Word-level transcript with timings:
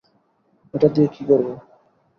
এটা 0.73 0.87
দিয়ে 0.95 1.07
কি 1.15 1.21
করবো? 1.29 1.53